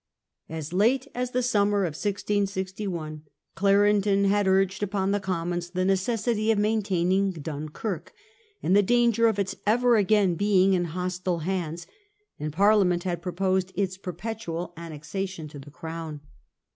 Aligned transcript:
As 0.49 0.73
late 0.73 1.07
as 1.13 1.29
the 1.29 1.43
summer 1.43 1.81
of 1.83 1.93
1661 1.93 3.21
Clarendon 3.53 4.23
had 4.25 4.47
urged 4.47 4.81
upon 4.81 5.11
the 5.11 5.19
Commons 5.19 5.69
the 5.69 5.85
necessity 5.85 6.49
of 6.49 6.57
maintaining 6.57 7.29
Dunkirk, 7.29 8.09
Sale 8.11 8.15
of 8.15 8.63
and 8.63 8.75
the 8.75 8.81
danger 8.81 9.27
of 9.27 9.37
its 9.37 9.55
ever 9.67 9.97
again 9.97 10.33
being 10.33 10.73
in 10.73 10.81
Dunkirk. 10.81 10.93
hostile 10.95 11.39
hands; 11.43 11.85
and 12.39 12.51
Parliament 12.51 13.03
had 13.03 13.21
proposed 13.21 13.71
its 13.75 13.99
perpetual 13.99 14.73
annexation 14.75 15.47
to 15.49 15.59
the 15.59 15.69
Crown. 15.69 16.21